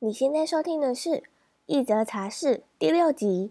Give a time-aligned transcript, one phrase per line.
[0.00, 1.10] 你现在收听的是
[1.66, 3.50] 《一则茶室》第六集。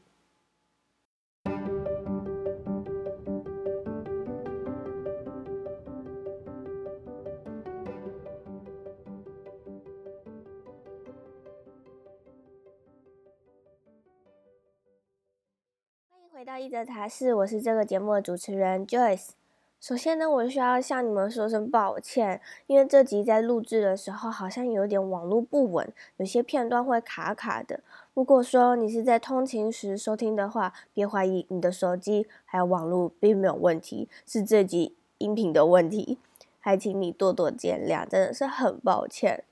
[16.09, 19.31] 欢迎回到《一则茶室》，我是这个节目的主持人 Joyce。
[19.79, 25.87] 首先呢，我需要向你们说声抱歉，因为这集在录制的时候好像有点网络不稳，
[26.17, 27.81] 有些片段会卡卡的。
[28.15, 36.17] 如果说你是在通勤时收听的话，别怀疑你的手机还有网络并没有问题，是这集音频的问题，
[36.59, 39.43] 还请你多多见谅，真的是很抱歉。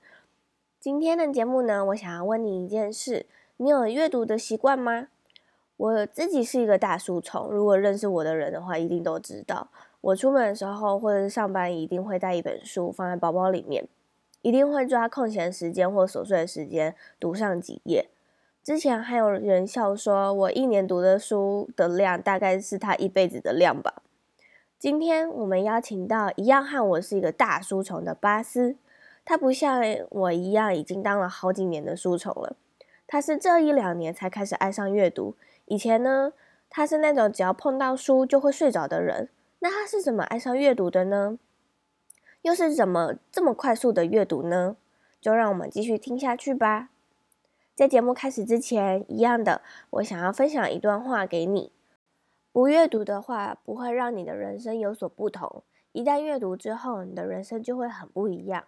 [0.80, 3.26] 今天的节目呢，我想要问你一件事：
[3.58, 5.06] 你有阅读的习惯吗？
[5.76, 9.68] 我自己是一个大书虫，如果认识我的人的话，一定都知道。
[10.06, 13.88] 我出门的时候或者是上班，一定会带一本书放在包包里面，
[14.42, 18.08] 一定会抓空闲时间或琐碎的时间读上几页。
[18.62, 24.02] 之前还有人笑说，我一年读的书的量大概是他一辈子的量吧。
[24.78, 28.76] 今天我们邀请到一样和我是一个大书虫的巴斯，
[29.24, 32.54] 他不像我一样已经当了好几年的书虫了，
[33.08, 35.34] 他是这一两年才开始爱上阅读。
[35.64, 36.32] 以前呢，
[36.70, 39.30] 他是那种只要碰到书就会睡着的人。
[39.66, 41.40] 那他是怎么爱上阅读的呢？
[42.42, 44.76] 又是怎么这么快速的阅读呢？
[45.20, 46.90] 就让我们继续听下去吧。
[47.74, 51.72] 在节目开始之前，一样的，我想要分享一段话给你：
[52.52, 58.66] 不阅读的话，不会让你的人生有所不同；一旦阅读之后，你的人生就会很不一样。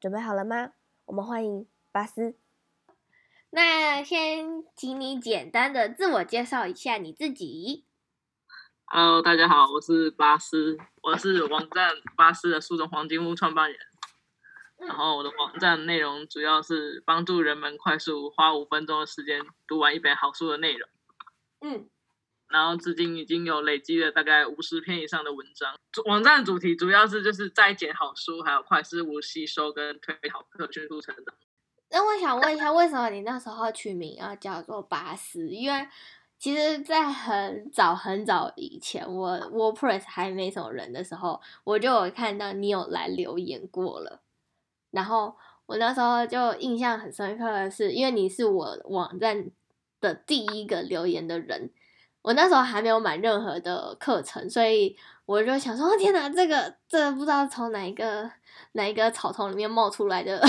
[0.00, 0.72] 准备好了吗？
[1.04, 2.34] 我们欢迎巴斯。
[3.50, 7.84] 那先请你简单的自我介绍一下你自己。
[8.86, 13.78] Hello，大家好，我是巴斯，我是网站巴斯的书中黄金屋创办人。
[14.78, 20.88] 然后我的网站内容主要是帮助人们快速花五分钟的时间读完一本好书的内容。
[21.62, 21.88] 嗯，
[22.48, 25.74] 然后至今已经有累积了大概五十篇以上的文章。
[26.04, 31.34] 网站主题主要是就是摘捡好书，还有快速吸收跟推好课，迅速成长。
[31.90, 35.48] 那我想问一下，为什么你那时候取名要叫做巴斯？
[35.48, 35.88] 因为
[36.44, 44.20] 其实，在很早很早以前，我 WordPress 还没什么人的时候，我就有看到你有来留言过了。
[44.90, 45.34] 然后
[45.64, 49.46] 我那时候就印象很深刻的是，因为你是我网站
[50.02, 51.70] 的第一个留言的人，
[52.20, 58.30] 我那时候还没有买任何的课程，所以我就想说：天哪，这个这个不知道从哪一个
[58.72, 60.46] 哪一个草丛里面冒出来的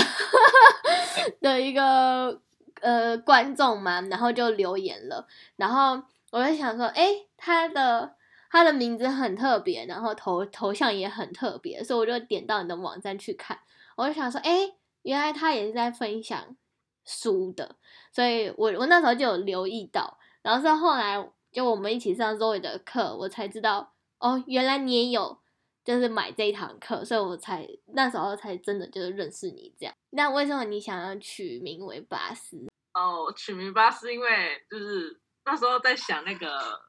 [1.40, 2.42] 的一个。
[2.80, 5.26] 呃，观众嘛，然后就留言了，
[5.56, 8.14] 然后我就想说，哎，他的
[8.50, 13.58] 他的名字很特别，然后头头像也很特别，所以我就点到你的网站去看，
[13.96, 16.56] 我就想说，哎，原来他也是在分享
[17.04, 17.76] 书的，
[18.12, 25.38] 所以我我那时候就有留意到，然后是后来就我们一起上 Zoe 的课，我才知道，哦，原来你也有
[25.86, 27.64] 就是买这一堂课，所以我才
[27.94, 29.94] 那时候才真的就是认识你这样。
[30.10, 32.66] 那为什么你想要取名为巴斯？
[32.92, 36.80] 哦，取名巴斯，因为就是那时候在想那个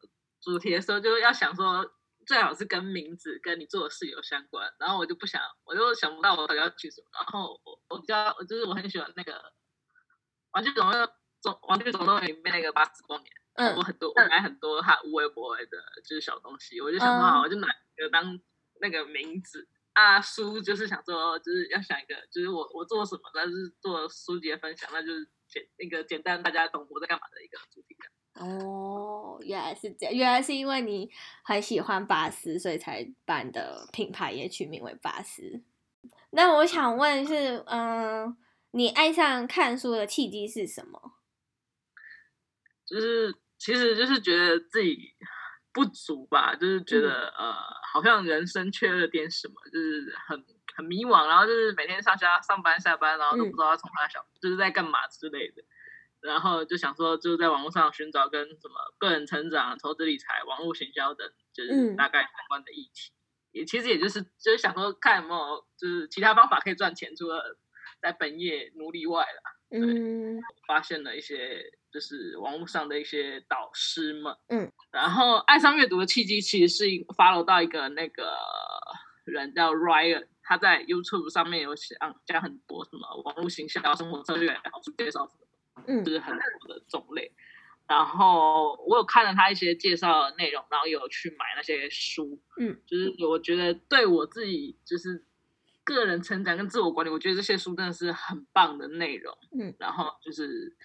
[0.42, 1.88] 主题的时候，就是要想说
[2.26, 4.68] 最好是跟名字跟你做的事有相关。
[4.80, 7.08] 然后我就不想，我就想不到我要取什么。
[7.14, 9.54] 然后我我比较，就是我很喜欢那个
[10.54, 11.08] 玩具总动
[11.40, 13.32] 总玩具总动员里面那个巴斯光年。
[13.54, 15.66] 嗯，我很多我买很多他无微博的
[16.04, 18.40] 就是小东西，我就想说好，我就买一个当
[18.82, 19.68] 那个名字。
[19.94, 27.98] 啊，书就是想说，就是要想一个，就是我我做什么，但是做书籍的分享，那就是简那个简单大家懂我在干嘛的一个主题。
[28.36, 31.10] 哦，原来是这样，原来是因为你
[31.44, 35.64] 很喜欢巴斯，所以才把你的品牌也取名为巴斯。
[36.30, 38.38] 那我想问是，嗯，
[38.70, 41.14] 你爱上看书的契机是什么？
[42.86, 45.16] 就是其实就是觉得自己。
[45.78, 47.56] 不足吧，就是觉得、嗯、呃，
[47.94, 50.44] 好像人生缺了点什么，就是很
[50.76, 55.62] 很迷惘，然后就是每天上下上班下班，然后都不知道要从哪想，嗯、就是在干嘛之类的，
[56.20, 67.60] 然后就想说，就是在网络上寻找跟什么个人成长、投资理财、网络行销等，就是大概相关的议题，嗯、也其实也就是就是想说看有没有就是其他方法可以赚钱，除了
[68.02, 69.54] 在本业努力外啦。
[69.70, 71.62] 嗯，发现了一些
[71.98, 76.86] 就是网络上的一些导师们，嗯，然后爱上阅读的契机其实是
[77.18, 78.38] follow 到一个那个
[79.26, 87.32] 人叫 Ryan，他在 YouTube 上面有讲讲很多什么网络行销、生活策略、好书介绍什么，嗯，就是很多的种类。
[87.88, 95.26] 然后我有看了他一些介绍的内容，然后有去买那些书，嗯，就是我觉得对我自己就是
[95.84, 99.36] 个人成长跟自我管理，我觉得这些书真的是很棒的内容。
[99.60, 100.78] 嗯，然后就是，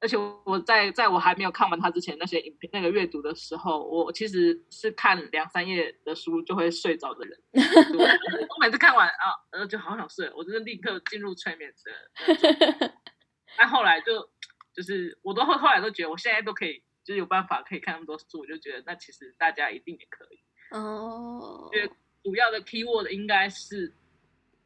[0.00, 7.38] 而且我在在我还没有看完它之前，那些影片那个阅读的时候，我其实是看两三页的书就会睡着的人。
[7.52, 12.92] 我，每次看完啊，然后，就好想睡，我就是立刻进入催眠的。
[13.56, 14.28] 但后来就
[14.72, 20.40] 就是，我都后后来都觉得，我现在都可以，就是有办法可以看那么多书，我就觉得那其实大家一定也可以。
[20.70, 21.68] 哦。
[21.72, 21.90] 因为
[22.22, 23.92] 主要的 keyword 应该是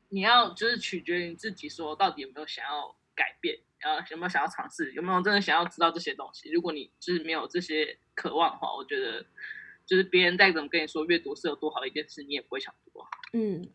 [0.08, 6.50] 你要就是取决于你自己，说到底有没有想要改变，然后有没有想要尝试，有没有真的想要知道这些东西。
[6.50, 9.24] 如果你就是没有这些渴望的话，我觉得
[9.84, 12.92] 就是别人再怎么跟你说阅读是有多好的一件事，你也不会想读。
[13.32, 13.68] 嗯，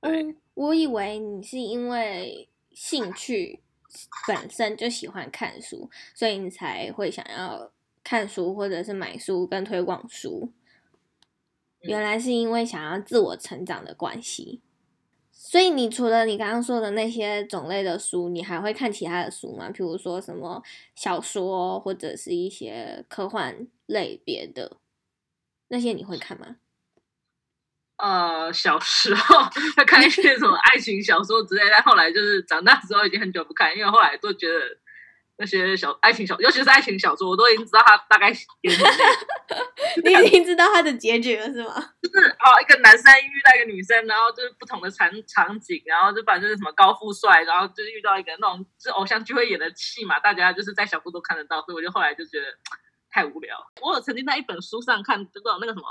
[0.00, 3.60] 嗯，我以为你是因为兴趣
[4.26, 7.70] 本身就喜欢看书，所以你才会想要
[8.02, 10.52] 看书或者是买书跟推广书。
[11.82, 14.62] 原来是因为想要自我成长的关系，
[15.46, 19.68] 所以你除了你刚刚说的那些种类的书，你还会看其他的书吗？
[19.70, 20.62] 比如说什么
[20.96, 24.78] 小说或者是一些科幻类别的
[25.68, 26.56] 那些，你会看吗？
[28.02, 29.38] 呃，小时候
[29.76, 34.58] 会 看一些什么爱情小说之类，但后来就是长大之后已经很久不看，因为后来都觉得。
[35.36, 38.30] 那些小爱情小，尤其是爱情小说，我都已经知道他大概。
[40.04, 41.93] 你已经知道他的结局了，是吗？
[42.14, 52.46] 就是哦，一个男生遇到一个女生，然后就是不同的场场景，然后就反正就是什么高富帅，然后就是遇到一个那种是偶像剧会演的戏嘛，大家就是在小布都看得到，所以我就后来就觉得
[53.10, 53.58] 太无聊。
[53.82, 55.86] 我有曾经在一本书上看，知道那个什么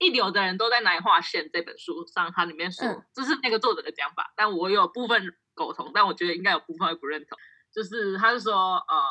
[0.00, 2.84] 一流的人都在哪里划线这本书上，它里面说
[3.14, 7.38] 这、嗯、是那个作者的讲法，但我有部分苟同，但我觉得应该有部分会不认同。
[7.72, 9.02] 就是他是说，呃，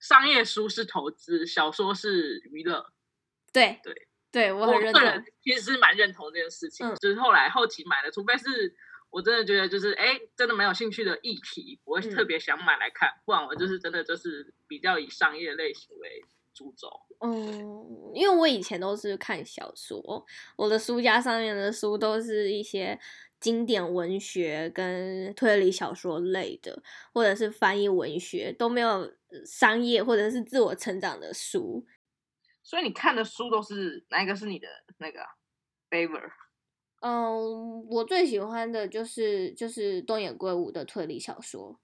[0.00, 2.92] 商业书是投资，小说是娱乐。
[3.52, 5.00] 对对对，我很认同。
[5.00, 6.86] 我个人其实是蛮认同这件事情。
[6.86, 8.74] 嗯、就是后来后期买的，除非是
[9.10, 13.08] 我真的觉得就是哎，真的蛮有兴趣的议题，我会特别想买来看。
[13.08, 16.20] 嗯、不然我就是真的就是比较以商业类型为
[16.52, 16.88] 主轴。
[17.20, 20.26] 嗯，因为我以前都是看小说，
[20.56, 22.98] 我的书架上面的书都是一些。
[23.40, 26.82] 经典文学跟推理小说类的，
[27.12, 29.12] 或者是翻译文学，都没有
[29.44, 31.84] 商业或者是自我成长的书。
[32.64, 34.66] 所以你看的书都是哪一个是你的
[34.98, 35.20] 那个
[35.88, 36.28] favor？
[37.02, 41.78] 嗯，我最喜欢的就是就是东野圭吾的推理小说。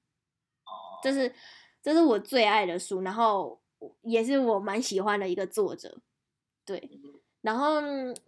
[0.64, 1.32] 哦，这是
[1.80, 3.60] 这是我最爱的书，然后
[4.02, 6.00] 也是我蛮喜欢的一个作者。
[6.64, 6.78] 对。
[6.78, 7.80] 嗯然后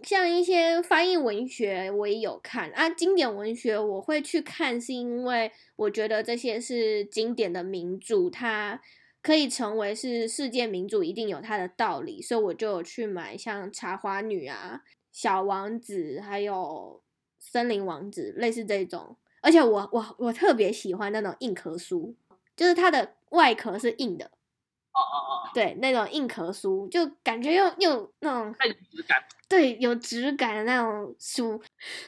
[0.03, 2.89] 像一些翻译文学，我也有看啊。
[2.89, 8.81] 经典文学我会去看，是因为我觉得这些是经典的名著，它
[9.23, 14.83] 可以成为是世界名著，一定有它的道理，所以我就有去买像《茶花女》啊、
[15.13, 17.01] 《小王子》还有
[17.39, 19.17] 《森林王子》类似这种。
[19.41, 22.15] 而且我我我特别喜欢那种硬壳书，
[22.57, 24.27] 就是它的外壳是硬的。
[24.27, 25.17] 哦哦
[25.47, 31.57] 哦，对，那种硬壳书，就感觉又又那种太有质感，对，有质感的那种书，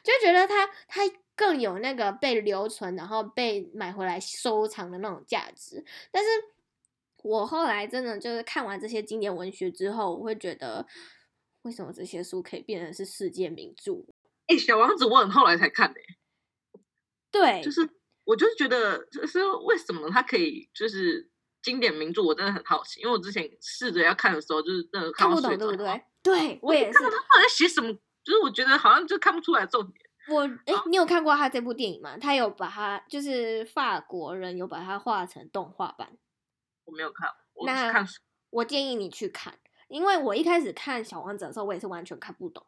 [0.03, 1.01] 就觉得它它
[1.35, 5.83] 更有那个被留存，然后被买回来收藏的那种价值。
[6.13, 6.29] 但是
[7.25, 10.87] 我后来真的就是看完这些经典文学之后，我会觉得，
[11.63, 14.05] 为什么这些书可以变成是世界名著？
[14.47, 16.01] 哎，小王子我很后来才看的，
[17.33, 17.89] 对，就是
[18.25, 21.31] 我就是觉得，就是为什么它可以就是。
[21.65, 26.03] 经典名著我真的很好奇，因为我之前试着要看的时候，就是真的看不懂，对不对？
[26.23, 26.99] 对，我也是。
[26.99, 27.91] 看他好像写什么，
[28.23, 29.95] 就是我觉得好像就看不出来重点。
[30.29, 32.19] 我哎，你有看过他这部电影吗？
[32.19, 36.19] 他有把他就是法国人有把它画成动画版。
[36.85, 38.21] 我没有看，我是看书。
[38.51, 42.65] 我建议你去看，因为我一开始看小王子的时候，我也是完全看不懂。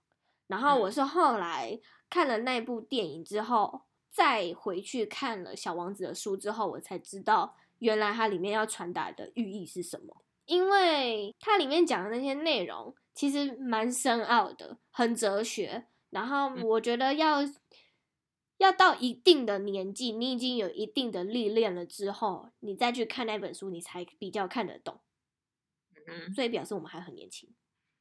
[0.47, 3.81] 然后我是后来看了那部电影之后，嗯、
[4.11, 7.57] 再回去看了小王子的书之后，我才知道。
[7.81, 10.25] 原来它里面要传达的寓意是什么？
[10.47, 15.87] 因为它里面讲的那些内容其实蛮深奥的，很哲学。
[16.09, 17.41] 然后我觉得要
[18.59, 25.01] 要到一定的年纪，你已经有一定的历练了之后，你再去看那本书，你才比较看得懂。
[26.07, 27.49] 嗯，所以表示我们还很年轻。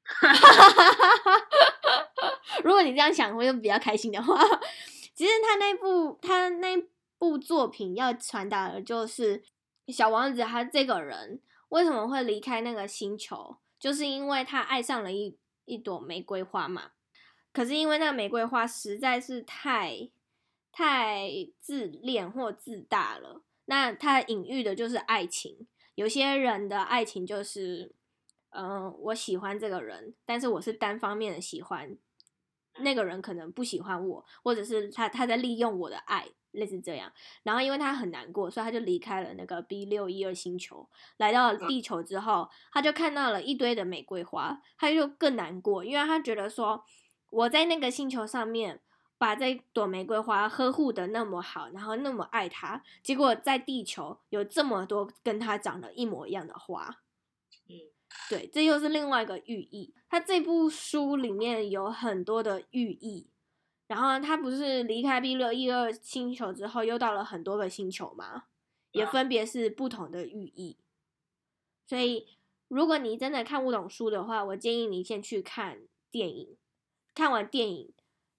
[2.63, 4.38] 如果你这样想，我就比较开心的话，
[5.13, 6.77] 其实他那部他那
[7.17, 9.43] 部作品要传达的就是。
[9.89, 13.57] 小王子他这个人为什么会离开那个星球？
[13.77, 16.93] 就是因为他爱上了一一朵玫瑰花嘛。
[17.53, 20.09] 可是因为那个玫瑰花实在是太
[20.75, 21.29] 太
[21.62, 23.41] 自恋或自大了。
[23.63, 25.65] 那他隐喻的就是爱情。
[25.96, 27.96] 有些人的爱情就是，
[28.50, 31.98] 嗯、呃，我喜欢这个人，但是我是单方面的喜欢，
[32.79, 37.10] 那个人可能不喜欢我，或者是他他在利用我的爱，类似这样。
[37.44, 46.84] 然后因为他很难过，所以他就离开了那个 B 六一二星球，来到了地球之后，他就看到了一堆的玫瑰花，他就更难过，因为他觉得说
[47.32, 48.82] 我在那个星球上面
[49.17, 57.01] 把这朵玫瑰花呵护的那么好，然后那么爱它，结果在地球有这么多跟它长得一模一样的花。
[57.67, 57.79] 嗯
[58.29, 59.93] 对，这又是另外一个寓意。
[60.10, 63.29] 它这部书里面有很多的寓意，
[63.88, 68.45] 然后它不是离开 B 六一二星球之后，又到了很多个星球吗？
[68.91, 70.77] 也分别是不同的寓意。
[71.86, 72.38] 所以，
[72.69, 76.57] 如果你真的看不懂书的话，我建议你先去看电影。
[77.13, 77.93] 看完电影，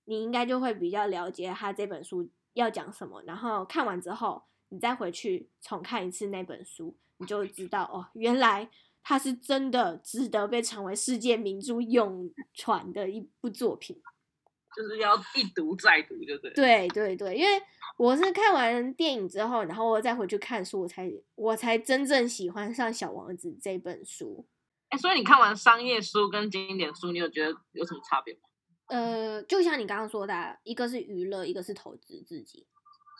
[0.06, 3.22] 你应该就会比较了解他这本书要讲什么。
[3.26, 8.70] 然后看完之后，你再回去重看一次那本书，你就知道哦，原来。
[9.08, 14.02] 它是真的值得被称为世界名著永传的一部作品，
[14.74, 16.50] 就是要一读再读，就对。
[16.50, 17.62] 对对对，因为
[17.98, 24.44] 我是看完电影之后，然后我再回去看书，我才我才真正喜欢上《小王子》这本书。
[24.88, 28.40] 哎，所以你看完商业书跟经典书，你有觉得有什么差别吗？
[28.86, 32.66] 呃，就像你刚刚说的，一个是娱乐，一个是投资自己。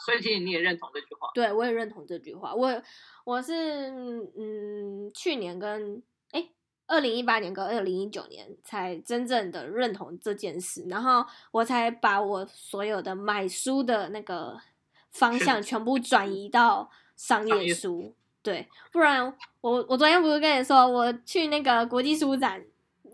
[0.05, 1.31] 所以其实你也认同这句话？
[1.35, 2.55] 对，我也认同这句话。
[2.55, 2.83] 我
[3.25, 3.91] 我是
[4.37, 6.51] 嗯，去年跟哎，
[6.87, 14.61] 二零一八年跟二零一九年才真正的认同这件事，然后我才把我所有的买书的那个
[15.11, 18.15] 方向全部转移到商业书。
[18.43, 22.63] 对，不然我我昨天不是跟你说我去那个国际书展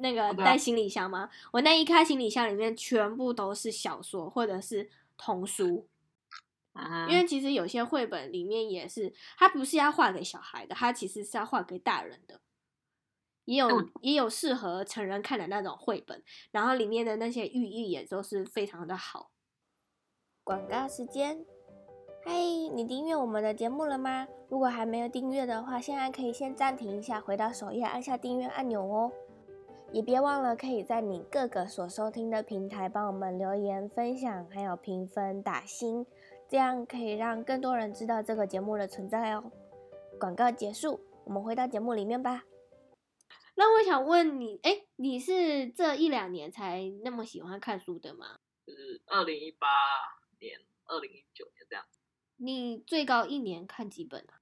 [0.03, 1.31] 那个带行李箱吗？
[1.53, 5.89] 我那一开行李箱里面全部都是小说或者是童书。
[6.75, 12.41] 啊因为其实有些绘本里面也是，它不是要画给小孩的，它其实是要画给大人的，
[13.45, 19.31] 也有也有适合成人看的那种绘本，然后里面的那些寓意也都是非常的好。
[20.43, 21.45] 广告时间，
[22.25, 22.33] 嗨，
[22.75, 24.27] 你订阅我们的节目了吗？
[24.49, 29.13] 如果还没有订阅的话，现在可以先暂停一下，回到首页按下订阅按钮哦。
[29.93, 36.07] 也别忘了可以在你各个所收听的平台帮我们留言分享，还有评分打星。
[36.49, 39.51] 这样可以让更多人知道这个节目的存在哦。
[40.19, 42.45] 广告结束，我们回到节目里面吧。
[43.55, 48.39] 那我想问你，哎，你是这一两年才那么喜欢看书的吗？
[48.67, 49.67] 就是二零一八
[50.41, 51.85] 年、二零一九年这样。
[52.37, 54.41] 你最高一年看几本啊？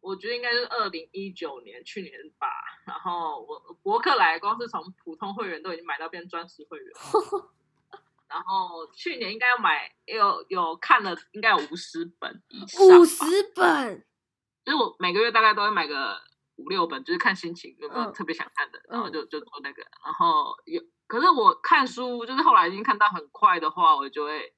[0.00, 2.46] 我觉得应该是二零一九年，去年吧。
[2.86, 7.50] 然后我博客来光是从普通会员都已经买到变专属会员了。
[8.28, 12.86] 然后去年应该要买，有有看了，应该有五十本以上。
[13.00, 13.24] 五十
[13.54, 14.04] 本，
[14.64, 16.20] 就是我每个月大概都会买个
[16.56, 19.82] 五六本，就是看心情有没有特别想看的，然后就就做那个。
[20.04, 24.54] 然后有，可是我看书就是后来已经看到很快的话，我就会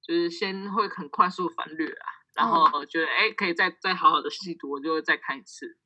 [0.00, 5.78] 就是先会很快速翻略啊，然后觉得哎可以再再好好的细读，我就会再看一次。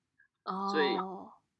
[0.45, 0.88] 哦，所以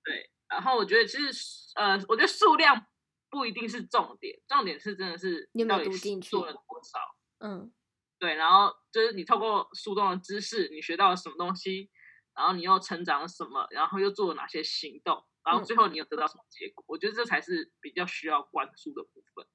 [0.04, 2.87] 对，然后我觉得其实呃，我觉得数量。
[3.32, 6.30] 不一定是重点，重点是真的是你有没有读进去？
[6.30, 6.99] 做了多少？
[7.38, 7.73] 嗯，
[8.18, 11.88] 对，然后就是你透过书中的知识，你学到了什么东西，
[12.35, 16.82] 然后你又成长了什么，然后又做了哪些行动，然后最后你又得到什么结果？
[16.82, 19.47] 嗯，我觉得这才是比较需要关注的部分。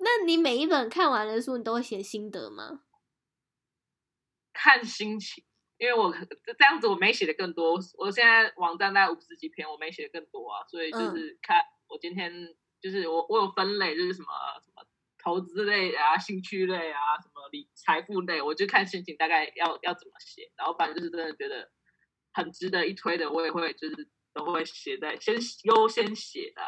[0.00, 2.80] 那你每一本看完的书，你都会写心得吗？
[4.62, 5.44] 看心情，
[5.78, 12.54] 因为我这样子我没写的更多，我现在网站大概五十几篇，我没写的更多啊，所以就是看我今天。
[12.82, 14.28] 就是我我有分类，就是什么
[14.64, 14.82] 什么
[15.22, 20.50] 投资类啊、兴趣类啊、什么理财富类，我就看心情，大概要要怎么写。
[20.56, 21.70] 然后反正就是真的觉得
[22.32, 26.62] 很值得一推的，我也会就是都会写在先优先写的。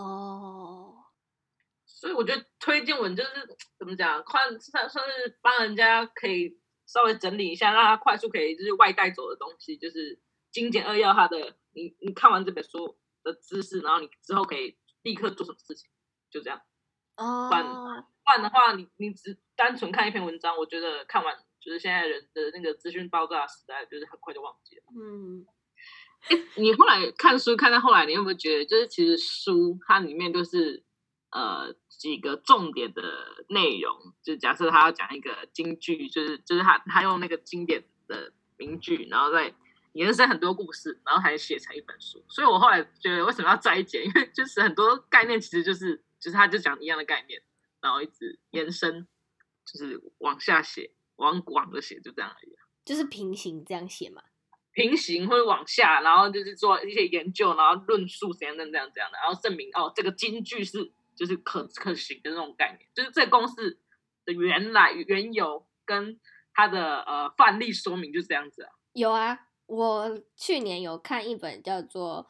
[0.00, 0.94] 哦。
[0.94, 1.04] Oh.
[1.84, 3.30] 所以我觉得推荐文就是
[3.78, 6.58] 怎么讲，快算算是帮人家可以
[6.92, 10.18] 稍微整理一下，让他快速可以就是外带走的东西，就是
[10.50, 11.56] 精简扼要他的。
[11.72, 14.76] 你你看完这本书的知识，然后你之后可以。
[15.02, 15.88] 立刻做什么事情，
[16.30, 16.60] 就这样。
[17.16, 24.82] 哦，不然不然的话，你你只单纯看一篇文章，我觉得看完就是现在人的那个资讯爆炸时代，就是很快就忘记了。
[24.94, 25.46] 嗯，
[26.56, 30.84] 你后来看书看到后来，你有没有觉得，就是其实书它里面都是
[31.30, 33.02] 呃几个重点的
[33.48, 34.14] 内容？
[34.22, 39.54] 就假设他要讲一个京剧，就是就是他他用那个经典的名句，然后再。
[39.94, 42.24] 延伸很多故事，然后还写成一本书。
[42.28, 44.00] 所以我后来觉得，为什么要摘简？
[44.06, 47.42] 因为就是很多概念其实就是，就是他就讲一样的概念，
[47.80, 49.08] 然后一直延伸，
[49.64, 52.54] 就是往下写，往广的写，就这样而已。
[52.84, 54.22] 就是平行这样写嘛？
[54.70, 60.78] 平行或者往下，然后就是做一些研究，然后论述怎样怎样怎样的，然后证明哦，这个京剧是
[61.20, 63.78] 就是可可行的那种概念，就是这公式
[64.24, 66.18] 的原来缘由跟
[66.54, 68.72] 它的呃范例说明就是这样子啊。
[68.94, 72.26] 有啊，我去年有看一本叫做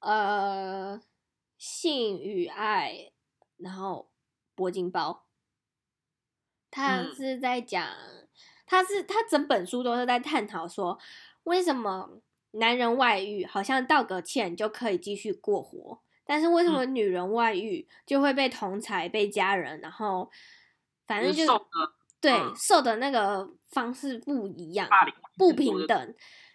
[0.00, 1.00] 呃
[1.56, 3.12] 性与爱，
[3.58, 4.10] 然后
[4.56, 5.28] 铂金包，
[6.72, 7.88] 他是在讲，
[8.66, 10.98] 他、嗯、是他整本书都是在探讨说，
[11.44, 16.02] 为什么男人外遇好像道个歉就可以继续过活。
[16.24, 20.30] 但是为什么女人外遇就会被同侪、被家人，然后
[21.06, 21.46] 反正就
[22.20, 24.88] 对受的那个方式不一样，
[25.36, 26.14] 不平等。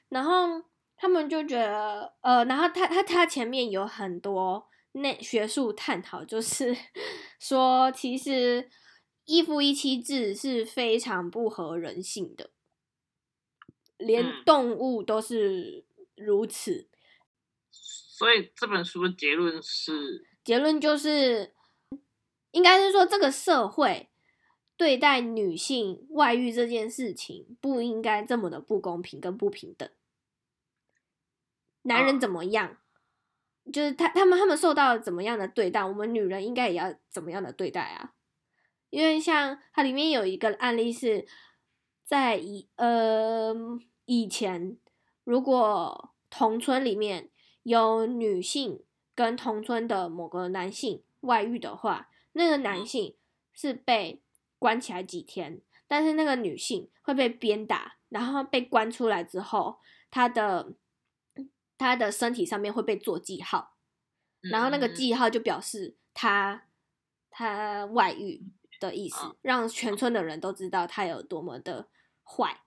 [0.09, 0.63] 然后
[0.97, 6.75] 他们就觉得，呃，然后他他他前面有很多那学术探讨，就是
[7.39, 8.69] 说其实
[9.25, 12.49] 一夫一妻制是非常不合人性的，
[13.97, 15.85] 连动物都是
[16.15, 16.88] 如此。
[18.19, 21.53] 所以这本书的结论是，结论就是，
[22.51, 24.09] 应该是说这个社会
[24.75, 29.89] 对待女性外遇这件事情不应该这么的不公平跟不平等。
[31.83, 32.75] 男人怎么样，
[33.71, 38.15] 就是他他们他们受到了怎么样的对待，我们女人应该也要怎么样的对待啊？
[38.89, 41.25] 因为像它里面有一个案例是
[42.03, 43.55] 在以呃
[44.03, 44.77] 以前，
[45.23, 47.29] 如果同村里面。
[47.69, 48.83] 有女性
[49.13, 53.15] 跟同村的某个男性外遇的话，那个男性
[53.53, 54.23] 是被
[54.57, 59.77] 关起来几天，但是那个女性会被鞭打，然后被关出来之后，
[60.09, 60.73] 她的
[61.77, 63.75] 她的身体上面会被做记号，
[64.41, 66.65] 然后那个记号就表示她
[67.29, 68.47] 她外遇
[68.79, 71.87] 的意思，让全村的人都知道她有多么的
[72.23, 72.61] 坏，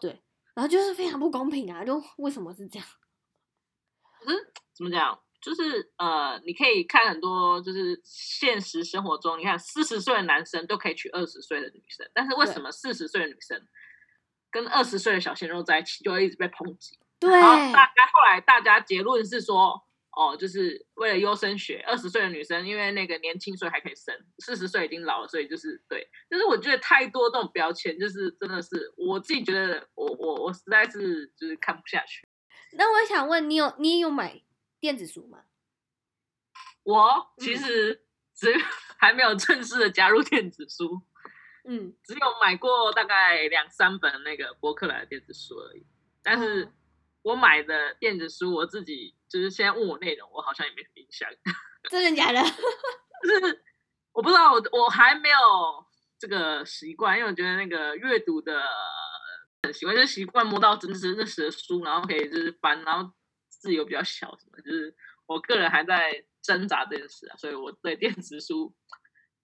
[0.00, 0.22] 对，
[0.54, 2.86] 然后就是非常不公平啊，就为什么是这样？
[4.26, 5.18] 可是怎么讲？
[5.40, 13.64] 就是呃，你可以看很多，就是现实生活中，你看四十岁的男生都可以娶二十岁的女生，但是为什么四十岁的女生
[14.50, 16.98] 跟二十岁的小鲜肉在一起就会一直被抨击？
[17.20, 19.80] 对，然后大家后来大家结论是说，
[20.10, 26.08] 哦，就是为了优生学，二十岁的女生因为那个年轻，所以还可以生；四十岁已经老了，所以就是对。
[26.28, 32.26] 就是我觉得太多这种标签，就是真的是我自己觉得我，我我我实在是就是看不下去。
[32.78, 34.42] 那我想问你有，你有买
[34.78, 35.44] 电子书吗？
[36.82, 38.52] 我其实只
[38.98, 41.02] 还没有正式的加入电子书，
[41.64, 45.86] 嗯，只有买过大概两三本那个博客来的电子书而已。
[46.22, 46.70] 但是
[47.22, 51.28] 我买的电子书，我自己就是现在问我内容，我好像也没什么印象。
[51.90, 52.40] 真的假的？
[53.22, 53.64] 就是
[54.12, 55.36] 我不知道，我我还没有
[56.18, 58.62] 这个习惯，因为我觉得那个阅读的。
[59.66, 63.12] 很习惯，就是习惯摸到真实真实的书，然后可以就是翻，然后
[63.48, 64.94] 字又比较小，什么就是
[65.26, 68.74] 我个人还在挣扎这件事啊，所以我对电子书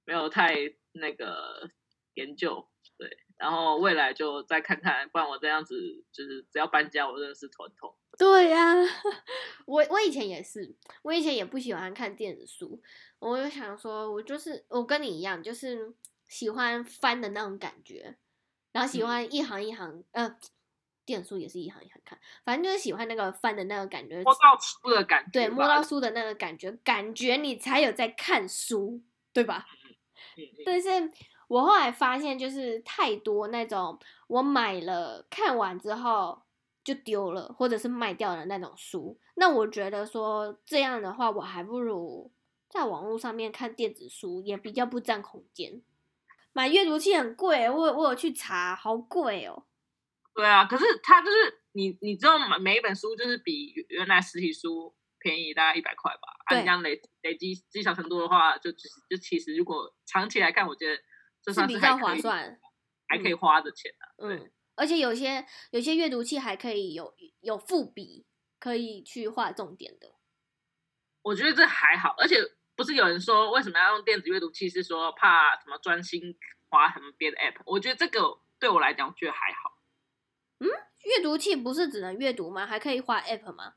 [0.05, 0.55] 没有太
[0.93, 1.71] 那个
[2.15, 5.75] 研究，对，然后未来就再看看，不然我这样子
[6.13, 7.97] 就是只要搬家，我真的是头痛。
[8.19, 8.75] 对呀、
[9.67, 12.83] 我我以前也是，我以前也不喜欢看电子书，
[13.19, 15.95] 我就想说，我就是我跟你一样，就是
[16.29, 18.19] 喜欢翻的那种感觉。
[18.73, 20.37] 然后喜欢一行一行，嗯、呃，
[21.05, 29.67] 电书也是一行一行看，反正就是喜欢那个翻的那个感觉，摸到书的感觉，对，摸到书的那个感觉，感觉你才有在看书，对吧？
[30.65, 30.89] 但是
[31.49, 36.43] 我后来发现，就是太多那种我买了看完之后
[36.83, 42.31] 就丢了，或者是卖掉的那种书，那我觉得说这样的话，我还不如
[42.71, 45.83] 在网络上面看电子书，也比较不占空间。
[46.53, 49.67] 买阅读器很贵，我我有去查，好贵哦。
[50.35, 56.29] 对啊，可是它就是你，你知道买每一本书就是比原来实体书便宜大概一百块吧。
[56.47, 61.03] 按这样累累积积少成多的话，就就就其实如果长期来看，我觉得
[61.43, 62.61] 这算是，是比较划算，
[63.09, 64.05] 还可以花的钱啊。
[64.19, 68.27] 嗯，而且有些有些阅读器还可以有有副笔，
[68.59, 70.15] 可以去画重点的。
[71.23, 72.37] 我觉得这还好，而且。
[72.83, 74.69] 不是有人说为什么要用电子阅读器？
[74.69, 76.37] 是说怕什么专心
[76.69, 77.63] 划什么别的 app？
[77.65, 79.79] 我觉得这个对我来讲，我觉得还好。
[80.59, 80.67] 嗯，
[81.05, 82.67] 阅读器不是只能阅读吗？
[82.67, 83.75] 还可以划 app 吗？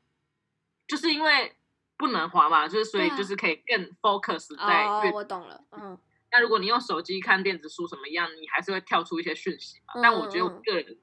[0.88, 1.56] 就是因为
[1.96, 4.86] 不能划嘛，就是所以就是可以更 focus 在。
[4.86, 5.64] 哦，我懂了。
[5.70, 5.96] 嗯，
[6.32, 9.94] 那如果你用手机看电子书什么样，你还是会跳出一些讯息嘛。
[9.94, 10.98] 嗯，但我觉得我个人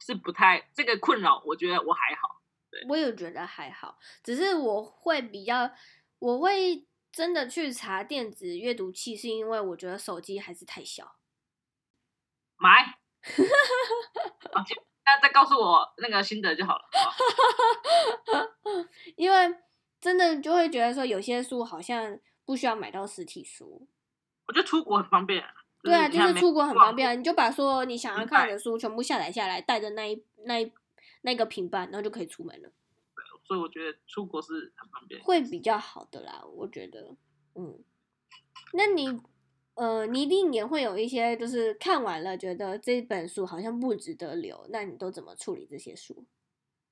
[0.00, 2.42] 是不太这个困扰，我觉得我还好。
[2.72, 5.70] 对，我也觉得还好，只是我会比较，
[6.18, 6.84] 我会。
[7.16, 11.16] 真的去查电子阅读器，是因为我觉得手机还是太小。
[12.58, 12.98] 买，
[15.02, 16.82] 那再告诉我那个心得就好了。
[16.92, 17.10] 好
[19.16, 19.56] 因为
[19.98, 23.88] 真的就会觉得说，有些书好像不需要买到实体书。
[24.46, 25.42] 我觉得出国很方便。
[25.42, 25.48] 啊
[25.82, 30.70] 对啊，就是出国很方便，啊你就把所有你想要看的书全部下载下来，带着那一那一
[31.22, 32.70] 那个平板，然后就可以出门了。
[33.46, 36.42] 对，所以我觉得出国是很方便，会比较好的啦。
[36.44, 37.16] 我觉得，
[37.54, 37.82] 嗯，
[38.72, 39.20] 那你
[39.74, 46.26] 呃，你一定也会有一些，就是看完了觉得这本书好像不值得留，那你都怎么处理这些书？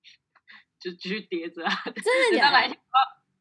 [0.78, 2.76] 就继续叠着啊，真的 假的？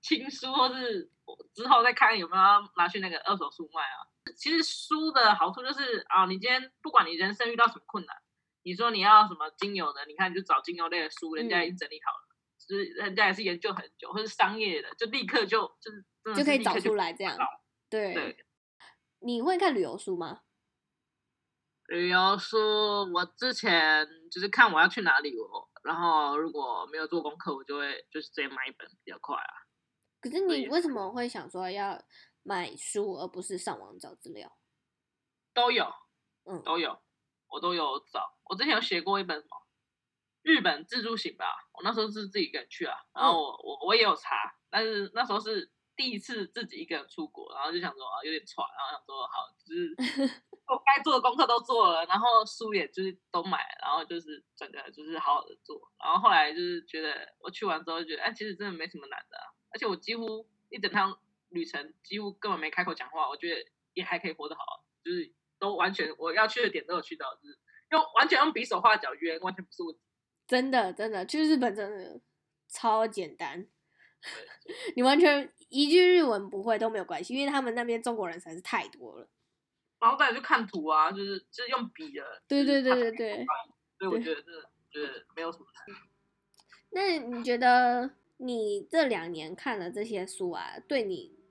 [0.02, 1.10] 清书，或是
[1.54, 4.08] 之后再看有没有要拿去那个二手书卖啊。
[4.36, 8.16] 其实书的好处就是啊，你今天不管你人生遇到什么困难，
[8.64, 12.33] 你说你要什么精油的，你看你就找精油类的书，人家已经整理好了，
[12.68, 17.38] 是人家也是研究很久，或是商业的，就立刻就就是就可以找出来这样。
[17.90, 18.46] 对，对，
[19.20, 20.42] 你会看旅游书吗？
[21.88, 22.58] 旅游书
[23.14, 29.54] 我之前就是看我要去哪里哦，然后如果没有做功课，我就会就是直接买一本比较快啊。
[30.22, 32.04] 可是你为什么会想说要？
[32.46, 34.58] 买书而不是上网找资料，
[35.54, 35.86] 都有，
[36.44, 37.02] 嗯，都有，
[37.48, 38.38] 我都有找。
[38.44, 39.63] 我之前有写过一本什么
[40.44, 49.96] 日本自助行吧，我那时候是自己一个人去啊，然后我、嗯、我我也有查，但是那时候是第一次自己一个人出国，然后就想说啊有点喘，然后想说好，就是
[50.68, 61.18] 我该做的功课都做了，然后书也就是都买了，然后就是整个就是好好的做，然后后来就是觉得我去完之后就觉得，哎，其实真的没什么难的、啊，而且我几乎一整趟。
[61.54, 67.60] 旅程几乎根本没开口讲话，我觉得也还可以活得好，就是都完全我要去的点都有去到，就是
[67.92, 70.02] 用完全用比手画脚约，完全不是问题。
[70.54, 72.22] 真的真的去日本真的
[72.70, 73.66] 超简单，
[74.96, 79.28] 你完全一句日文不会都没有关系，因为他们那边中国人实在是太多了。
[80.00, 82.44] 然后再来就看图啊，就是就是用笔的。
[82.48, 83.46] 对对对对对。
[83.98, 84.52] 所以我觉得这
[84.92, 85.66] 觉得没有什么。
[86.92, 91.42] 那你觉得你这两年看了这些书啊，对你？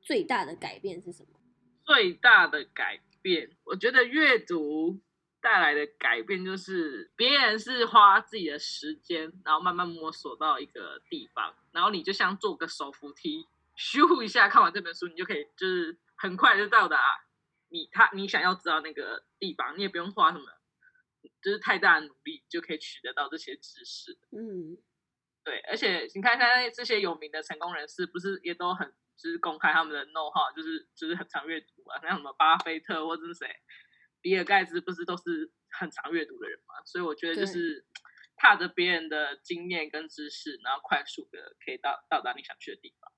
[0.00, 1.38] 最大的改变是什么？
[1.84, 4.98] 最大的改变，我觉得阅读
[5.40, 13.46] 带来的改变就是，别人是花自己的时间，然后慢慢摸索到一个地方，然后你就像做个手扶梯，
[13.76, 17.00] 咻一下看完这本书，你就可以就是很快就到达
[17.68, 20.46] 你他你想要知道那个地方，你也不用花什么，
[21.42, 24.18] 就是太大的努力就可以取得到这些知识。
[24.32, 24.76] 嗯，
[25.44, 28.92] 对，而且你看看这些有名的成功人士，不是也都很。
[29.20, 33.48] 就是公开他们的 know-how，就是就是很常阅读啊，像什么巴菲特或者是谁，
[34.20, 36.74] 比尔盖茨不是都是很常阅读的人嘛？
[36.84, 37.84] 所以我觉得就是
[38.36, 43.10] 踏着别人的经验跟知识，然后快速的可以到到达你想去的地方。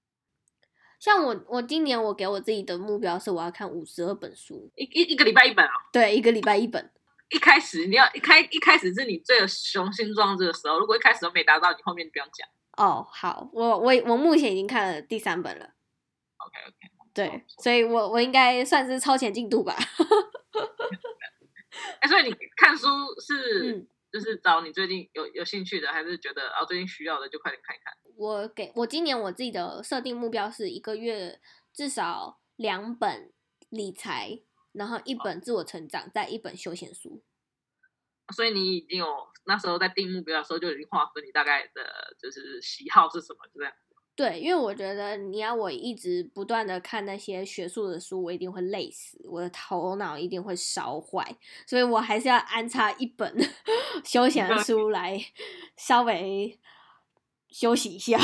[0.99, 5.73] 像我，我今年我给我自己的目标是我要看五十二本书，一一一个礼拜一本啊？
[5.93, 6.93] 对，一个礼拜一本。
[7.31, 12.49] 一开始你要一开一开始是你最有雄心壮志的时候，如果一开始都没达到，你后面就不用讲。
[12.77, 15.65] 哦，好，我我我目前已经看了第三本了。
[16.37, 19.77] OK OK，对，所以我我应该算是超前进度吧。
[22.01, 22.87] 哎、欸，所以你看书
[23.21, 27.95] 是、嗯、就是找你最近有有兴趣的，还是觉得啊最近需要的就快点看一看？
[28.17, 31.41] 我给我今年我自己的设定目标是一个月
[31.73, 33.33] 至少两本
[33.69, 37.23] 理财，然后一本自我成长，哦、再一本休闲书。
[38.35, 39.07] 所以你已经有
[39.45, 43.73] 那时候在定目标的时候就已经划分你大概的就是喜好是什么，就这样。
[44.21, 53.35] 对，因为我觉得你要我一直不断的看那些学术的书，我一定会累死，我的头脑一定会烧坏，所以我还是要安插一本
[54.05, 55.19] 休闲的书 来
[55.75, 56.61] 稍微
[57.49, 58.19] 休息一下。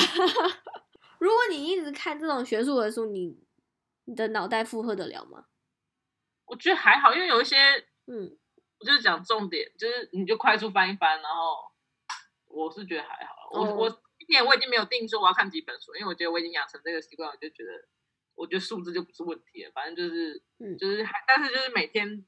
[1.18, 3.38] 如果你一直看这种学术的书，你
[4.04, 5.46] 你的脑袋负荷得了吗？
[6.44, 7.56] 我觉得还好，因为有一些，
[8.06, 8.36] 嗯，
[8.80, 11.56] 我就是讲重点，就是你就快速翻一翻，然后
[12.54, 14.02] 我是觉得还好，我、哦、我。
[14.26, 17.70] 今年我已经没有定说我要看几本书，因为我觉得我已经养成这个习惯，我就觉得，
[18.34, 19.70] 我觉得数字就不是问题了。
[19.72, 22.26] 反正就是，嗯，就是还，但是就是每天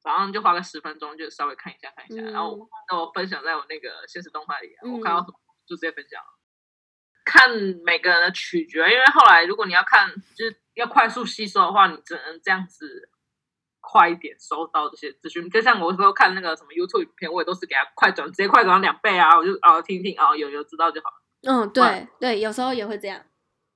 [0.00, 5.34] 早上就花个十分钟，就稍微看一下看一下，嗯、然后那我分享在我那个现实动画里、啊，我看到什么
[5.66, 6.22] 就直接分享。
[6.22, 6.38] 嗯、
[7.24, 7.50] 看
[7.84, 13.10] 每个人的取决，因为后来如果你要看，就是要快速吸收的话，你只能这样子。
[13.86, 21.10] 快一点收到这些资讯，就像我说看那个什么 YouTube 影片，我也都是给他快转，直接快转两倍啊，我就啊听听啊，有有知道就好。
[21.44, 23.24] 嗯，对对，有时候也会这样。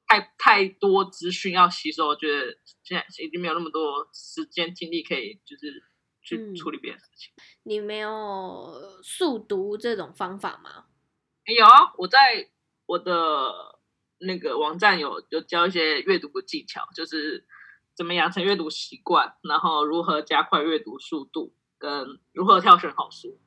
[0.06, 5.82] 太太多资讯要吸收，我觉得现在已经没有那么多时间精力可以就是
[6.22, 7.32] 去处理别的事情。
[7.36, 7.42] 嗯。
[7.64, 10.86] 你没有速读这种方法吗？
[11.44, 12.48] 有啊，我在
[12.86, 13.78] 我的
[14.18, 17.46] 那个网站有有教一些阅读的技巧，就是。
[17.98, 23.40] 怎么养成阅读习惯，然后如何加快阅读速度，跟如何挑选好书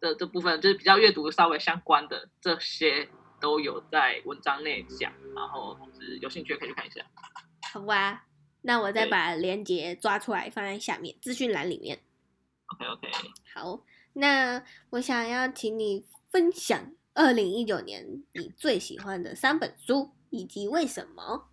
[0.00, 7.04] 的这部分，就是比较阅读稍微相关的这些都有在文章内讲，然后就是有兴趣可以去看一下。
[7.72, 8.24] 好啊，
[8.62, 12.00] 那我再把链接抓出来放在下面资讯栏里面。
[12.66, 13.08] OK OK。
[13.54, 21.48] 好，那我想要请你分享二零一九年你最喜欢的三本书以及为什么？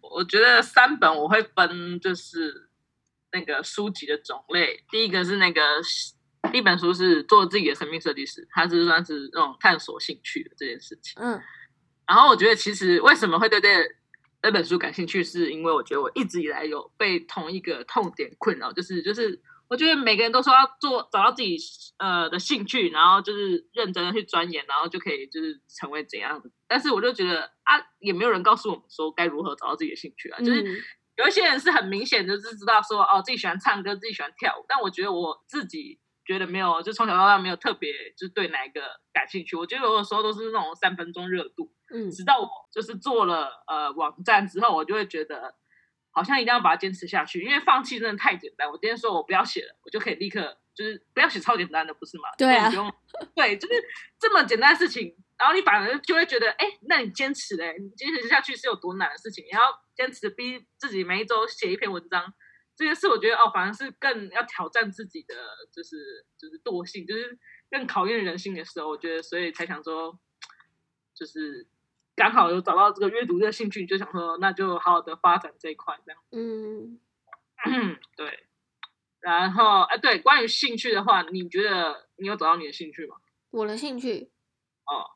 [0.00, 2.70] 我觉得三本我会分，就是
[3.32, 4.82] 那个书籍的种类。
[4.90, 5.60] 第一个是那个
[6.48, 11.22] 第一本书是做自己的生命设计师，它是算是那种探索兴趣的这件事情。
[11.22, 11.40] 嗯，
[12.06, 13.68] 然后我觉得其实为什么会对这
[14.42, 19.42] 这本书感兴趣，是因为我觉得我一直以来有被同一个痛点困扰，就是就是。
[19.70, 21.58] 我觉得每个人都说要做找到自己
[21.98, 26.50] 呃的兴趣，然后就是认真的去钻研，然后就可以就是成为怎样的。
[26.66, 30.38] 但是我就觉得啊，也没有人告诉我们说该如何找到自己的兴趣啊。
[30.38, 30.62] 就是
[31.18, 34.64] 有一些人是很明显就是知道说哦，自己喜欢唱歌，自己喜欢跳舞。
[34.66, 39.56] 但我觉得我自己觉得没有，就从小到大没有特别就是对哪一个感兴趣。
[39.56, 41.72] 我觉得有的时候都是那种三分钟热度。
[41.92, 45.54] 嗯，直到我就是做了呃网站之后，我就会觉得。
[46.10, 48.68] 好像一定要把它坚持下去，因为放弃真的太简单。
[48.68, 52.24] 我今天说我不要写了，我就可以立刻就是不要写超简单的，不是吗？
[52.36, 52.92] 对啊，不用，
[53.36, 53.74] 对，就是
[54.18, 57.76] 这么简单的事情，然后你反而就会觉得，哎，那你坚持嘞？
[57.78, 59.44] 你坚持下去是有多难的事情？
[59.44, 59.60] 你要
[59.94, 62.24] 坚持逼自己每一周写一篇文章，
[62.78, 65.34] 这件事我觉得哦，反而是更要挑战自己的，
[65.72, 67.36] 就是就是惰性，就是
[67.68, 68.88] 更考验人性的时候。
[68.88, 70.18] 我觉得，所以才想说，
[71.12, 71.66] 就是。
[72.18, 76.20] 刚好有找到这个阅读的兴趣，就想说那就好好的发展这一块，这样。
[76.32, 76.98] 嗯，
[78.16, 78.48] 对。
[79.20, 83.18] 然后，哎，对，关于兴趣的话，你觉得你有找到你的兴趣吗？
[83.50, 84.32] 我的兴趣？
[84.86, 85.10] 哦。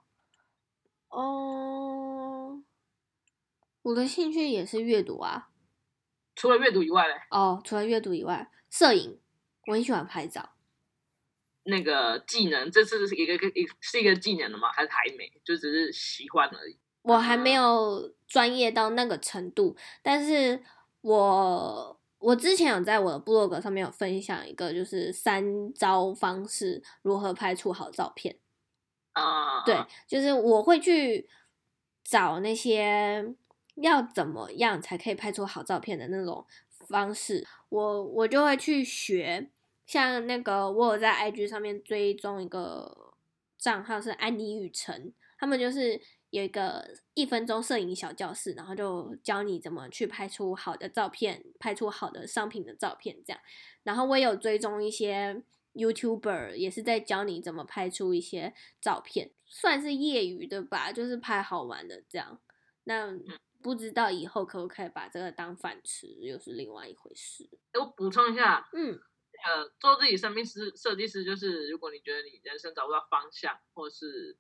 [1.08, 2.62] 哦。
[3.82, 5.48] 我的兴趣也是阅读啊。
[6.34, 7.14] 除了阅读以外嘞？
[7.30, 9.18] 哦，除了阅读以外，摄影，
[9.66, 10.50] 我很喜欢拍照。
[11.64, 14.70] 那个技能，这次是一个一是一个技能的吗？
[14.72, 15.30] 还是还没？
[15.44, 16.76] 就只是喜欢而已。
[17.02, 20.62] 我还没有专业到那个程度，但是
[21.02, 28.38] 我我之前有在我的部落格上面有分享一个，就是三招方式如何拍出好照片
[29.12, 29.64] 啊。
[29.64, 31.28] 对，就是我会去
[32.04, 33.34] 找那些
[33.76, 36.46] 要怎么样才可以拍出好照片的那种
[36.88, 39.50] 方式，我我就会去学。
[39.86, 43.14] 像那个我有在 IG 上面追踪一个
[43.58, 46.00] 账号是安妮雨辰，他们就是。
[46.32, 53.42] 有一个一分钟摄影小教室，然后就教你怎么去拍出好的照片，拍出好的商品的照片，这样。
[53.82, 55.42] 然后我也有追踪一些
[55.74, 62.40] YouTuber，也是在教你怎么拍出一些照片，算是业余的吧，就是拍好玩的这样。
[62.84, 63.12] 那
[63.62, 67.48] 不知道以后可不可以把这个当饭吃，又是另外一回事。
[67.74, 69.00] 我补充一下，嗯，
[69.44, 74.36] 呃，做自己生命师设计师，就是如果你觉得你人生找不到方向，或是。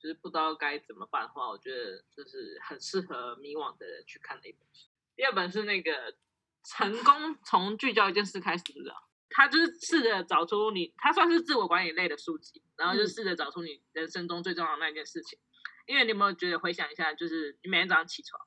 [0.00, 4.86] 就是不知道该怎么办的话，我觉得就是很适合迷惘的人去看的一本书。
[5.16, 6.14] 第二本是那个
[6.62, 8.94] 成功从聚焦一件事开始的，
[9.28, 15.36] 他就是试着找出你，他算是自我管理类的书籍，然后就试着找出你人生中最重要的那一件事情。
[15.40, 15.50] 嗯、
[15.88, 18.40] 因为你有没有觉得回想一下，就是你每天早上起床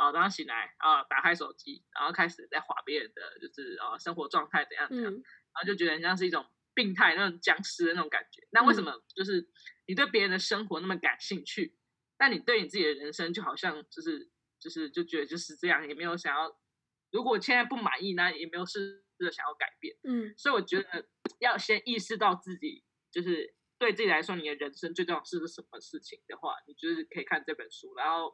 [0.00, 5.14] 啊，早上醒来啊，打开手机，然后开始在划别人的，就是啊生活状态怎样怎样，嗯、
[5.52, 8.46] 然后就觉得很像是一种病态那种僵尸的那种感觉。
[8.50, 9.48] 那为什么就是？
[9.86, 11.76] 你对别人的生活那么感兴趣，
[12.16, 16.48] 但你对你自己的人生就好像就是就是就觉得就是这样，也没有想要。
[17.10, 19.96] 如果现在不满意，那也没有试着想要改变。
[20.04, 21.08] 嗯，所以我觉得
[21.40, 28.32] 要先意识到自己就是对自己来说，你的人生最重要是什么事情的话，你就是可以看这本书，然后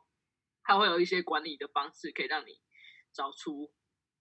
[0.66, 2.60] 它会有一些管理的方式，可以让你
[3.12, 3.72] 找出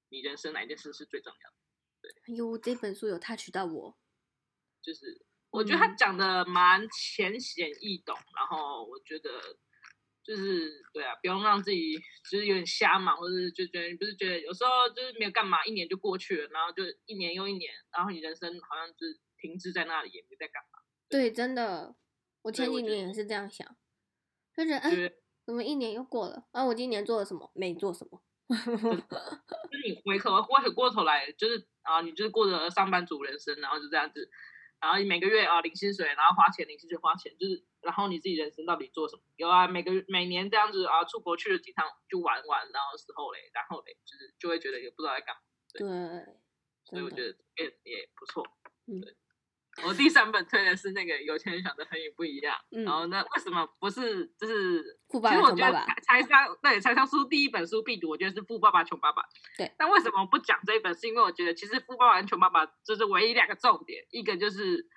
[0.10, 1.55] 你人生哪一件事是最重要的。
[2.01, 3.97] 对，哎呦，这本书有 touch 到我，
[4.81, 5.25] 就是。
[5.51, 9.58] 我觉得他讲的蛮浅显易懂，然后我觉得
[10.21, 11.95] 就是对啊，不用让自己
[12.29, 20.79] 就是有点瞎忙，或者是就觉得你不是觉得有时候就是没有干嘛，一年就过去了，然后就一年又一年，然后你人生好像就是停滞在那里，也没在干嘛。
[21.08, 21.95] 对，真的，
[22.41, 23.77] 我前几年也是这样想，
[24.58, 24.91] 就是哎，
[25.45, 26.43] 怎么一年又过了？
[26.51, 27.51] 啊，我今年做了什么？
[27.53, 28.21] 没做什么。
[28.47, 34.29] 就是你回头，回过头来，就是啊，你就是过着上班族人生，然后就这样子。
[34.79, 39.21] 然后你每个月啊领薪水，然后花钱领薪水花钱，就是然后你自己人生到底做什么？
[39.36, 45.41] 有啊，每个每年这样子啊，出国去了几趟就玩玩，然后时候嘞，然后嘞，就是就会觉得也不知道在干嘛。
[45.73, 46.36] 对，对
[46.84, 48.45] 所以我觉得也也不错。
[48.88, 49.01] 嗯。
[49.01, 49.15] 对
[49.83, 54.81] 我第三本推的是那个有钱人想的和你不一样，嗯、然后那为什么不是就是？
[55.09, 59.21] 其实我觉得财商对财商书第一本书必读，我觉得是《富爸爸穷爸爸》。
[59.57, 59.71] 对。
[59.77, 60.95] 但为什么不讲这一本？
[60.95, 64.88] 是因为我觉得其实《富爸爸跟穷爸爸》就是唯一两个重点，一个就是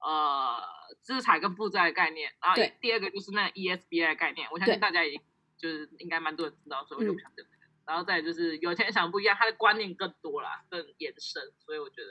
[0.00, 0.62] 呃
[1.02, 4.48] 资产跟负债的概念，然后第二个就是那 ESBI 的概念。
[4.52, 5.20] 我相信大家也
[5.58, 7.48] 就是应该蛮多人知道，所以我就不想讲这个。
[7.86, 12.10] 然后再就是有钱人想不一样，他的观念更多啦，更延伸，所以我觉得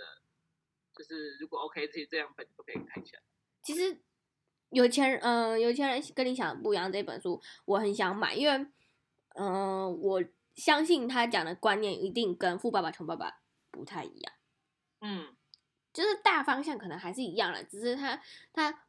[0.99, 3.17] 就是如果 OK，自己这样本都可以看一下。
[3.63, 4.01] 其实
[4.71, 8.53] 有钱人，嗯、呃，有钱人跟你想的不一样，这本书我很想买，因为
[9.35, 10.21] 嗯、呃，我
[10.55, 13.29] 相信他讲的观念一定跟《富爸爸穷爸爸》
[13.71, 14.33] 不太一样。
[14.99, 15.33] 嗯，
[15.93, 18.83] 就是大方向可能还是一样的，只是他他，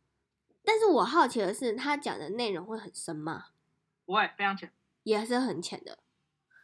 [0.64, 3.51] 但是我好奇的是，他讲的内容会很深吗？
[4.05, 4.73] 不会，非常浅，
[5.05, 6.01] 也是很浅的。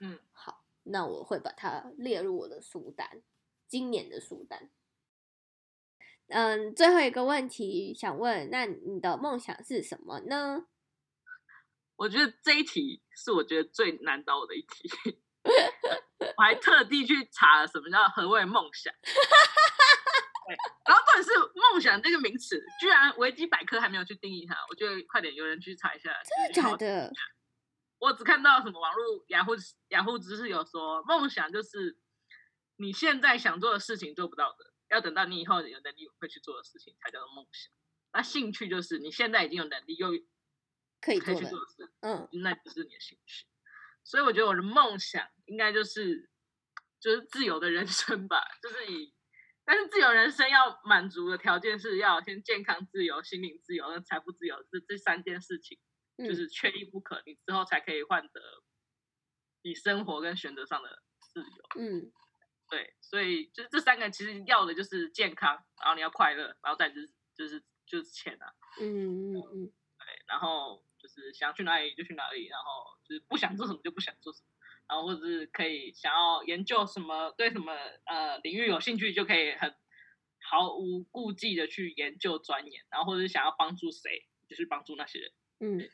[0.01, 3.23] 嗯，好，那我会把它列入我的书单，
[3.69, 4.69] 今年的书单。
[6.29, 10.67] 嗯，最后一个问题想问，那你的梦想是什么呢？
[11.97, 14.91] 我觉得这一题是我觉得最难倒我的一题，
[16.37, 18.93] 我还特地去查了什么叫何谓梦想。
[20.47, 20.55] 对，
[20.87, 24.55] 然后重点是梦想这个名词，居然维基百科还没有去定义它。
[24.69, 26.11] 我觉得快点有人去查一下，
[26.53, 27.11] 真的假的？
[27.99, 29.53] 我只看到什么网络雅虎
[29.89, 31.97] 雅虎知识有说，梦想就是
[32.77, 37.73] 你现在想做的事情做不到的，要等到你以后有能力会去做的事情才叫做梦想。
[38.13, 40.11] 那兴趣就是你现在已经有能力又
[41.01, 43.47] 可以去做的事，嗯，那就是你的兴趣。
[44.05, 46.31] 所以我觉得我的梦想应该就是
[47.01, 49.13] 就是自由的人生吧，就是以。
[49.69, 55.77] 但是自由人生要满足的条件是要先健康自由、心灵自由跟财富自由，这这三件事情
[56.19, 58.41] 就是缺一不可，你之后才可以换得
[59.63, 61.81] 你生活跟选择上的自由。
[61.81, 62.13] 嗯，
[62.69, 68.53] 对，所以就是这三个其实要的就是健康，然后你要快乐，然后再就是就是就是钱啊。
[68.81, 69.67] 嗯嗯嗯，
[69.99, 74.49] 对，然后就是想去哪里就去哪里，然后就是不想做什么就不想做什么。
[74.89, 77.73] 然后或者是可以想要研究什么，对什么
[78.05, 79.75] 呃领域有兴趣，就可以很
[80.41, 82.85] 毫无顾忌的去研究钻研。
[82.91, 85.33] 然后或者是想要帮助谁，就是帮助那些人。
[85.59, 85.91] 嗯，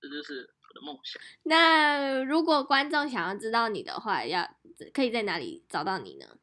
[0.00, 1.20] 这就是我的梦想。
[1.44, 4.48] 那如果观众想要知道你的话，要
[4.92, 6.38] 可以在哪里找到你呢？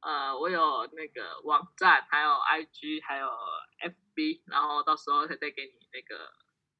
[0.00, 6.32] 呃，我有那个网站，还有 IG，还有 FB，然后到时候再给你那个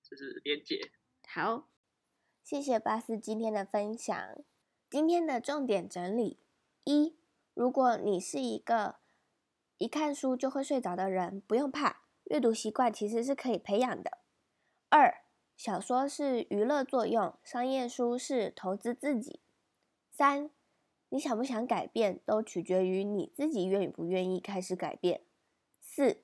[0.02, 0.90] 就是连接。
[1.28, 1.68] 好。
[2.42, 4.14] 谢谢巴斯今天的分享。
[4.90, 6.38] 今天的重点整理：
[6.84, 7.16] 一，
[7.54, 8.96] 如果你是一个
[9.78, 14.18] 一看书就会睡着的人，不用怕，阅读习惯其实是可以培养的。
[14.90, 15.23] 二，
[15.56, 19.40] 小说是娱乐作用，商业书是投资自己。
[20.10, 20.50] 三，
[21.08, 25.22] 你想不想改变，都取决于你自己愿不愿意开始改变。
[25.80, 26.22] 四，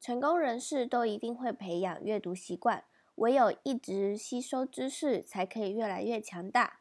[0.00, 2.84] 成功人士都一定会培养阅读习惯。
[3.16, 6.80] 唯有一直吸收知识，才可以越来越强大。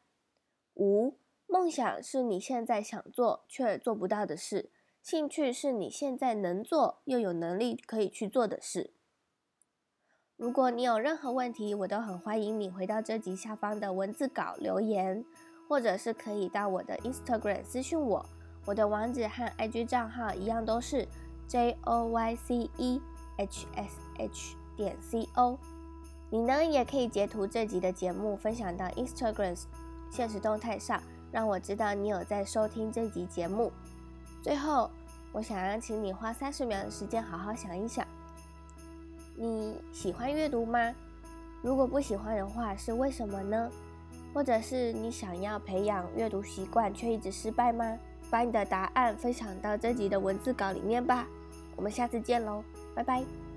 [0.76, 4.72] 五，梦想是你现在想做却做不到的事，
[5.02, 8.94] 兴趣是你现在能做又有能力可以去做的事。
[10.40, 15.26] 如果你有任何问题，我都很欢迎你回到这集下方的文字稿留言，
[15.68, 18.26] 或者是可以到我的 Instagram 私讯我，
[18.64, 21.06] 我的网址和 IG 账号一样都是
[21.46, 23.02] J O Y C E
[23.36, 25.60] H S H 点 C O。
[26.30, 29.62] 你呢，也可以截图这集的节目，分享到 Instagram
[30.10, 33.74] 现实动态上，让我知道你有在收听这集节目。
[34.42, 34.90] 最后，
[35.34, 38.08] 我想要请你花三十秒的时间，好好想一想，
[39.42, 40.94] 你喜欢阅读吗？
[41.62, 43.72] 如果不喜欢的话，是为什么呢？
[44.34, 47.98] 或者是你想要培养阅读习惯，却一直失败吗？
[48.30, 51.26] 把你的答案分享到这集的文字稿里面吧。
[51.78, 52.62] 我们下次见喽，
[52.94, 53.49] 拜拜。